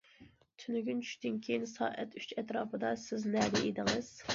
[0.63, 4.15] «تۈنۈگۈن چۈشتىن كېيىن سائەت ئۈچ ئەتراپىدا سىز نەدە ئىدىڭىز؟».